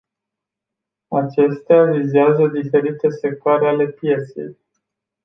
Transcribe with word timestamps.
Acestea 1.07 1.83
vizează 1.83 2.47
diferite 2.47 3.09
sectoare 3.09 3.67
ale 3.67 3.87
pieței. 3.87 4.57